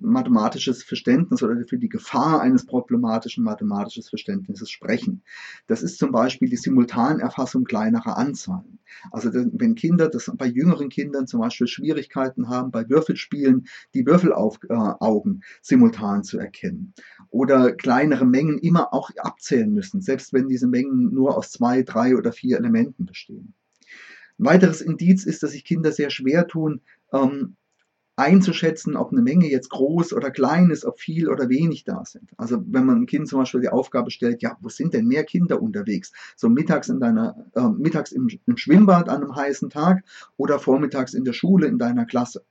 mathematisches 0.01 0.83
Verständnis 0.83 1.43
oder 1.43 1.55
für 1.67 1.77
die 1.77 1.89
Gefahr 1.89 2.41
eines 2.41 2.65
problematischen 2.65 3.43
mathematischen 3.43 4.03
Verständnisses 4.03 4.69
sprechen. 4.69 5.23
Das 5.67 5.83
ist 5.83 5.97
zum 5.97 6.11
Beispiel 6.11 6.49
die 6.49 6.57
Simultanerfassung 6.57 7.63
kleinerer 7.63 8.17
Anzahlen. 8.17 8.79
Also 9.11 9.31
wenn 9.33 9.75
Kinder, 9.75 10.09
das 10.09 10.31
bei 10.35 10.47
jüngeren 10.47 10.89
Kindern 10.89 11.27
zum 11.27 11.41
Beispiel 11.41 11.67
Schwierigkeiten 11.67 12.49
haben, 12.49 12.71
bei 12.71 12.89
Würfelspielen 12.89 13.67
die 13.93 14.05
Würfelaugen 14.05 15.41
äh, 15.41 15.45
simultan 15.61 16.23
zu 16.23 16.39
erkennen 16.39 16.93
oder 17.29 17.71
kleinere 17.73 18.25
Mengen 18.25 18.57
immer 18.57 18.93
auch 18.93 19.11
abzählen 19.17 19.71
müssen, 19.71 20.01
selbst 20.01 20.33
wenn 20.33 20.47
diese 20.47 20.67
Mengen 20.67 21.13
nur 21.13 21.37
aus 21.37 21.51
zwei, 21.51 21.83
drei 21.83 22.15
oder 22.15 22.31
vier 22.31 22.57
Elementen 22.57 23.05
bestehen. 23.05 23.53
Ein 24.39 24.45
weiteres 24.45 24.81
Indiz 24.81 25.25
ist, 25.25 25.43
dass 25.43 25.51
sich 25.51 25.65
Kinder 25.65 25.91
sehr 25.91 26.09
schwer 26.09 26.47
tun, 26.47 26.81
ähm, 27.11 27.57
einzuschätzen, 28.19 28.97
ob 28.97 29.11
eine 29.11 29.21
Menge 29.21 29.49
jetzt 29.49 29.69
groß 29.69 30.11
oder 30.13 30.29
klein 30.29 30.71
ist, 30.71 30.83
ob 30.83 30.99
viel 30.99 31.29
oder 31.29 31.47
wenig 31.47 31.85
da 31.85 32.03
sind. 32.03 32.29
Also 32.37 32.61
wenn 32.67 32.85
man 32.85 32.97
einem 32.97 33.05
Kind 33.05 33.29
zum 33.29 33.39
Beispiel 33.39 33.61
die 33.61 33.69
Aufgabe 33.69 34.11
stellt, 34.11 34.41
ja, 34.41 34.57
wo 34.59 34.67
sind 34.67 34.93
denn 34.93 35.07
mehr 35.07 35.23
Kinder 35.23 35.61
unterwegs? 35.61 36.11
So 36.35 36.49
mittags 36.49 36.89
in 36.89 36.99
deiner, 36.99 37.45
äh, 37.55 37.69
mittags 37.69 38.11
im, 38.11 38.27
im, 38.45 38.57
Schwimmbad 38.57 39.07
an 39.07 39.23
einem 39.23 39.35
heißen 39.35 39.69
Tag 39.69 40.03
oder 40.35 40.59
vormittags 40.59 41.13
in 41.13 41.23
der 41.23 41.31
Schule 41.31 41.67
in 41.67 41.77
deiner 41.77 42.05
Klasse. 42.05 42.43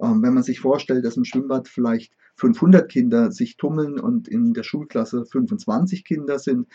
Ähm, 0.00 0.22
wenn 0.22 0.34
man 0.34 0.42
sich 0.42 0.58
vorstellt, 0.58 1.04
dass 1.04 1.16
im 1.16 1.24
Schwimmbad 1.24 1.68
vielleicht 1.68 2.12
500 2.36 2.90
Kinder 2.90 3.30
sich 3.30 3.56
tummeln 3.56 4.00
und 4.00 4.26
in 4.26 4.54
der 4.54 4.64
Schulklasse 4.64 5.24
25 5.24 6.04
Kinder 6.04 6.40
sind 6.40 6.66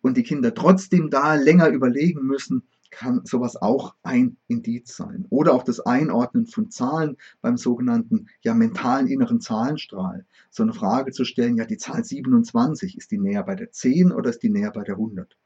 und 0.00 0.16
die 0.16 0.22
Kinder 0.22 0.54
trotzdem 0.54 1.10
da 1.10 1.34
länger 1.34 1.68
überlegen 1.70 2.24
müssen, 2.24 2.62
kann 2.90 3.22
sowas 3.24 3.56
auch 3.56 3.94
ein 4.02 4.36
Indiz 4.46 4.96
sein. 4.96 5.26
Oder 5.30 5.52
auch 5.52 5.62
das 5.62 5.80
Einordnen 5.80 6.46
von 6.46 6.70
Zahlen 6.70 7.16
beim 7.40 7.56
sogenannten 7.56 8.28
ja, 8.42 8.54
mentalen 8.54 9.06
inneren 9.06 9.40
Zahlenstrahl. 9.40 10.26
So 10.50 10.62
eine 10.62 10.72
Frage 10.72 11.12
zu 11.12 11.24
stellen, 11.24 11.56
ja, 11.56 11.64
die 11.64 11.76
Zahl 11.76 12.04
27, 12.04 12.96
ist 12.96 13.10
die 13.10 13.18
näher 13.18 13.42
bei 13.42 13.54
der 13.54 13.70
10 13.70 14.12
oder 14.12 14.30
ist 14.30 14.42
die 14.42 14.50
näher 14.50 14.72
bei 14.72 14.84
der 14.84 14.94
100? 14.94 15.36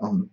Ähm, 0.00 0.30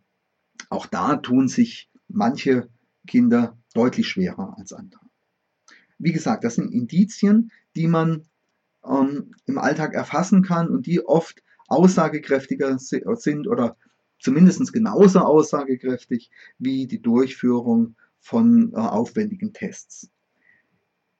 auch 0.70 0.86
da 0.86 1.18
tun 1.18 1.48
sich 1.48 1.89
manche 2.08 2.70
Kinder 3.06 3.58
deutlich 3.74 4.08
schwerer 4.08 4.56
als 4.58 4.74
andere. 4.74 5.01
Wie 5.98 6.12
gesagt, 6.12 6.44
das 6.44 6.56
sind 6.56 6.72
Indizien, 6.72 7.51
die 7.75 7.88
man 7.88 8.27
ähm, 8.86 9.34
im 9.46 9.58
Alltag 9.58 9.94
erfassen 9.94 10.44
kann 10.44 10.70
und 10.70 10.86
die 10.86 11.06
oft 11.06 11.44
aussagekräftiger 11.68 12.77
sind 12.80 13.48
oder 13.48 13.77
zumindest 14.19 14.74
genauso 14.74 15.19
aussagekräftig 15.19 16.31
wie 16.57 16.88
die 16.88 17.01
Durchführung 17.01 17.95
von 18.19 18.74
äh, 18.74 18.77
aufwendigen 18.77 19.53
Tests. 19.53 20.09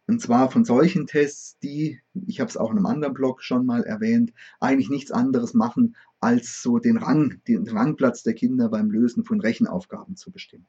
Und 0.07 0.21
zwar 0.21 0.49
von 0.49 0.63
solchen 0.63 1.05
Tests, 1.05 1.59
die, 1.59 1.99
ich 2.13 2.39
habe 2.39 2.49
es 2.49 2.55
auch 2.55 2.71
in 2.71 2.77
einem 2.77 2.85
anderen 2.85 3.13
Blog 3.13 3.43
schon 3.43 3.65
mal 3.65 3.83
erwähnt, 3.83 4.33
eigentlich 4.61 4.89
nichts 4.89 5.11
anderes 5.11 5.53
machen, 5.53 5.97
als 6.21 6.61
so 6.63 6.79
den 6.79 6.97
Rang, 6.97 7.41
den 7.47 7.67
Rangplatz 7.67 8.23
der 8.23 8.33
Kinder 8.33 8.69
beim 8.69 8.89
Lösen 8.89 9.25
von 9.25 9.41
Rechenaufgaben 9.41 10.15
zu 10.15 10.31
bestimmen. 10.31 10.65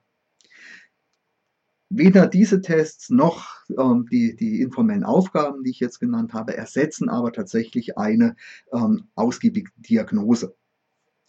Weder 1.88 2.26
diese 2.26 2.61
Tests 2.61 3.11
noch 3.11 3.64
ähm, 3.78 4.06
die, 4.11 4.37
die 4.37 4.61
informellen 4.61 5.04
Aufgaben, 5.04 5.62
die 5.62 5.70
ich 5.70 5.80
jetzt 5.80 6.00
genannt 6.00 6.35
habe, 6.35 6.56
ersetzen 6.56 7.08
aber 7.08 7.32
tatsächlich 7.32 7.97
eine 7.97 8.37
ähm, 8.73 9.04
ausgiebige 9.14 9.70
Diagnose. 9.76 10.54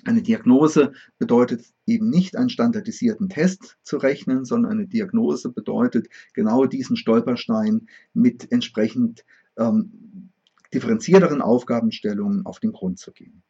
Eine 0.05 0.21
Diagnose 0.21 0.93
bedeutet 1.17 1.65
eben 1.85 2.09
nicht 2.09 2.37
einen 2.37 2.49
standardisierten 2.49 3.27
Test 3.27 3.77
zu 3.83 3.97
rechnen, 3.97 4.45
sondern 4.45 4.71
eine 4.71 4.87
Diagnose 4.87 5.49
bedeutet 5.49 6.07
genau 6.33 6.65
diesen 6.65 6.95
Stolperstein 6.95 7.87
mit 8.13 8.51
entsprechend 8.51 9.25
ähm, 9.57 10.31
differenzierteren 10.73 11.41
Aufgabenstellungen 11.41 12.45
auf 12.45 12.59
den 12.59 12.71
Grund 12.71 12.99
zu 12.99 13.11
gehen. 13.11 13.43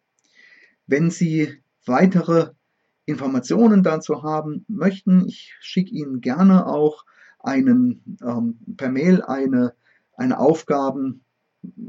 Wenn 0.88 1.12
Sie 1.12 1.62
weitere 1.86 2.52
Informationen 3.06 3.84
dazu 3.84 4.24
haben 4.24 4.66
möchten, 4.68 5.28
ich 5.28 5.54
schicke 5.60 5.92
Ihnen 5.92 6.22
gerne 6.22 6.66
auch 6.66 7.06
einen, 7.40 8.18
ähm, 8.24 8.60
per 8.76 8.90
Mail 8.90 9.22
eine, 9.22 9.74
eine 10.16 10.40
Aufgaben 10.40 11.24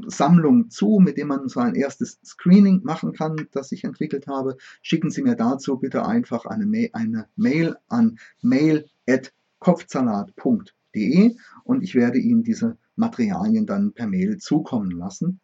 Sammlung 0.07 0.69
zu, 0.69 0.99
mit 1.01 1.17
dem 1.17 1.29
man 1.29 1.47
so 1.47 1.61
ein 1.61 1.75
erstes 1.75 2.19
Screening 2.25 2.81
machen 2.83 3.13
kann, 3.13 3.47
das 3.51 3.71
ich 3.71 3.85
entwickelt 3.85 4.27
habe. 4.27 4.57
Schicken 4.81 5.09
Sie 5.09 5.21
mir 5.21 5.35
dazu 5.35 5.77
bitte 5.77 6.05
einfach 6.05 6.45
eine, 6.45 6.65
Ma 6.65 6.87
eine 6.93 7.29
Mail 7.35 7.77
an 7.87 8.19
mail.kopfsalat.de 8.41 11.35
und 11.63 11.83
ich 11.83 11.95
werde 11.95 12.19
Ihnen 12.19 12.43
diese 12.43 12.77
Materialien 12.95 13.65
dann 13.65 13.93
per 13.93 14.07
Mail 14.07 14.37
zukommen 14.37 14.91
lassen. 14.91 15.39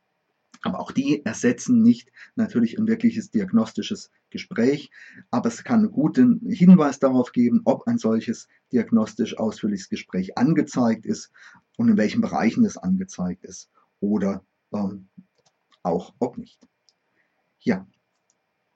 Aber 0.63 0.81
auch 0.81 0.91
die 0.91 1.23
ersetzen 1.23 1.81
nicht 1.81 2.11
natürlich 2.35 2.77
ein 2.77 2.87
wirkliches 2.87 3.31
diagnostisches 3.31 4.11
Gespräch, 4.29 4.91
aber 5.31 5.47
es 5.47 5.63
kann 5.63 5.79
einen 5.79 5.91
guten 5.91 6.41
Hinweis 6.49 6.99
darauf 6.99 7.31
geben, 7.31 7.61
ob 7.63 7.87
ein 7.87 7.99
solches 7.99 8.49
diagnostisch 8.73 9.37
ausführliches 9.37 9.87
Gespräch 9.87 10.37
angezeigt 10.37 11.05
ist 11.05 11.31
und 11.77 11.87
in 11.89 11.97
welchen 11.97 12.19
Bereichen 12.21 12.65
es 12.65 12.75
angezeigt 12.75 13.45
ist 13.45 13.69
oder 13.99 14.43
ähm, 14.73 15.07
auch 15.83 16.13
ob 16.19 16.37
nicht. 16.37 16.67
Ja, 17.59 17.85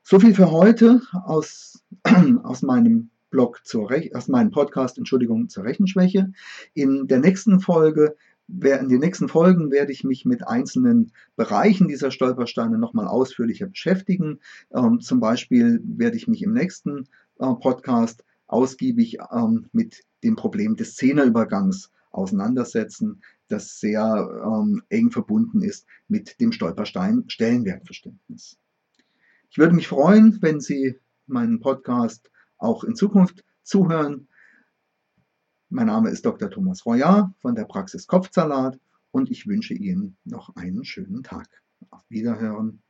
so 0.03 0.19
viel 0.19 0.33
für 0.33 0.51
heute 0.51 1.01
aus, 1.25 1.83
aus 2.43 2.61
meinem 2.61 3.09
Blog 3.29 3.61
zur 3.63 3.89
Rech 3.89 4.13
aus 4.15 4.27
meinem 4.27 4.51
Podcast, 4.51 4.97
Entschuldigung, 4.97 5.47
zur 5.47 5.63
Rechenschwäche. 5.63 6.33
In 6.73 7.07
der 7.07 7.19
nächsten 7.19 7.59
Folge 7.59 8.15
in 8.59 8.89
den 8.89 8.99
nächsten 8.99 9.29
Folgen 9.29 9.71
werde 9.71 9.93
ich 9.93 10.03
mich 10.03 10.25
mit 10.25 10.45
einzelnen 10.45 11.13
Bereichen 11.37 11.87
dieser 11.87 12.11
Stolpersteine 12.11 12.77
nochmal 12.77 13.07
ausführlicher 13.07 13.67
beschäftigen. 13.67 14.39
Ähm, 14.73 14.99
zum 14.99 15.21
Beispiel 15.21 15.81
werde 15.85 16.17
ich 16.17 16.27
mich 16.27 16.43
im 16.43 16.51
nächsten 16.51 17.07
äh, 17.39 17.53
Podcast 17.61 18.25
ausgiebig 18.47 19.19
ähm, 19.31 19.67
mit 19.71 20.03
dem 20.23 20.35
Problem 20.35 20.75
des 20.75 20.95
Zehnerübergangs 20.95 21.91
auseinandersetzen 22.11 23.21
das 23.51 23.79
sehr 23.79 24.43
ähm, 24.45 24.81
eng 24.89 25.11
verbunden 25.11 25.61
ist 25.61 25.85
mit 26.07 26.39
dem 26.39 26.51
Stolperstein 26.51 27.25
Stellenwertverständnis. 27.27 28.57
Ich 29.49 29.57
würde 29.57 29.75
mich 29.75 29.87
freuen, 29.87 30.37
wenn 30.41 30.61
Sie 30.61 30.99
meinen 31.27 31.59
Podcast 31.59 32.31
auch 32.57 32.83
in 32.83 32.95
Zukunft 32.95 33.43
zuhören. 33.63 34.27
Mein 35.69 35.87
Name 35.87 36.09
ist 36.09 36.25
Dr. 36.25 36.49
Thomas 36.49 36.85
Royat 36.85 37.29
von 37.41 37.55
der 37.55 37.65
Praxis 37.65 38.07
Kopfsalat 38.07 38.79
und 39.11 39.29
ich 39.29 39.47
wünsche 39.47 39.73
Ihnen 39.73 40.17
noch 40.23 40.55
einen 40.55 40.85
schönen 40.85 41.23
Tag. 41.23 41.47
Auf 41.89 42.03
Wiederhören. 42.09 42.81